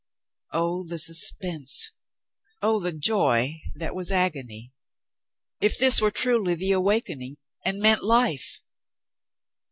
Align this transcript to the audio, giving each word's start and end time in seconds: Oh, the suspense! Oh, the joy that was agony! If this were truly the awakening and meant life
Oh, 0.51 0.83
the 0.83 0.97
suspense! 0.97 1.91
Oh, 2.59 2.79
the 2.79 2.91
joy 2.91 3.61
that 3.75 3.93
was 3.93 4.11
agony! 4.11 4.73
If 5.59 5.77
this 5.77 6.01
were 6.01 6.09
truly 6.09 6.55
the 6.55 6.71
awakening 6.71 7.37
and 7.63 7.79
meant 7.79 8.01
life 8.03 8.61